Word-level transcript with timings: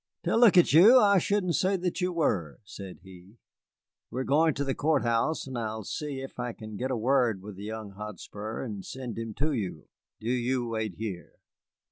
"To 0.23 0.35
look 0.35 0.57
at 0.57 0.73
you, 0.73 0.99
I 0.99 1.19
shouldn't 1.19 1.53
say 1.53 1.77
that 1.77 2.01
you 2.01 2.11
were," 2.11 2.59
said 2.65 3.01
he. 3.03 3.37
"We 4.09 4.21
are 4.21 4.23
going 4.23 4.55
to 4.55 4.63
the 4.63 4.73
court 4.73 5.03
house, 5.03 5.45
and 5.45 5.55
I 5.55 5.75
will 5.75 5.83
see 5.83 6.21
if 6.21 6.39
I 6.39 6.53
can 6.53 6.75
get 6.75 6.89
a 6.89 6.97
word 6.97 7.43
with 7.43 7.55
the 7.55 7.65
young 7.65 7.91
Hotspur 7.91 8.63
and 8.63 8.83
send 8.83 9.19
him 9.19 9.35
to 9.35 9.51
you. 9.53 9.89
Do 10.19 10.31
you 10.31 10.67
wait 10.67 10.95
here." 10.95 11.33